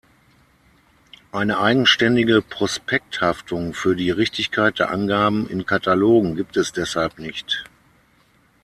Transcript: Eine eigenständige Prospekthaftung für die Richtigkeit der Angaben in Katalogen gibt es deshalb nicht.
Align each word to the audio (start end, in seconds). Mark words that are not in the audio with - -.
Eine 1.31 1.59
eigenständige 1.59 2.41
Prospekthaftung 2.41 3.75
für 3.75 3.95
die 3.95 4.09
Richtigkeit 4.09 4.79
der 4.79 4.89
Angaben 4.89 5.47
in 5.47 5.67
Katalogen 5.67 6.35
gibt 6.35 6.57
es 6.57 6.71
deshalb 6.71 7.19
nicht. 7.19 7.65